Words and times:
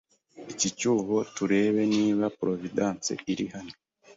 iki 0.51 0.67
cyuho 0.77 1.15
turebe 1.35 1.81
niba 1.95 2.25
Providence 2.39 3.11
iri 3.31 3.45
hano 3.53 3.73